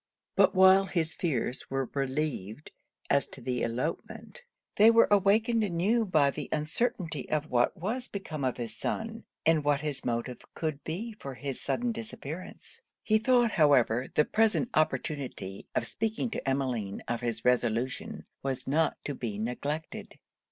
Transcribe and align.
But 0.35 0.55
while 0.55 0.85
his 0.85 1.13
fears 1.13 1.69
were 1.69 1.87
relieved 1.93 2.71
as 3.07 3.27
to 3.27 3.39
the 3.39 3.61
elopement, 3.61 4.41
they 4.77 4.89
were 4.89 5.07
awakened 5.11 5.63
anew 5.63 6.05
by 6.05 6.31
the 6.31 6.49
uncertainty 6.51 7.29
of 7.29 7.51
what 7.51 7.77
was 7.77 8.07
become 8.07 8.43
of 8.43 8.57
his 8.57 8.75
son, 8.75 9.25
and 9.45 9.63
what 9.63 9.81
his 9.81 10.03
motive 10.03 10.41
could 10.55 10.83
be 10.83 11.13
for 11.19 11.37
this 11.39 11.61
sudden 11.61 11.91
disappearance. 11.91 12.81
He 13.03 13.19
thought 13.19 13.51
however 13.51 14.07
the 14.15 14.25
present 14.25 14.69
opportunity 14.73 15.67
of 15.75 15.85
speaking 15.85 16.31
to 16.31 16.49
Emmeline 16.49 17.03
of 17.07 17.21
his 17.21 17.45
resolution 17.45 18.25
was 18.41 18.65
not 18.67 18.97
to 19.05 19.13
be 19.13 19.37
neglected. 19.37 20.17